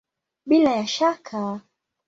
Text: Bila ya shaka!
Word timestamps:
Bila 0.45 0.71
ya 0.75 0.87
shaka! 0.87 1.61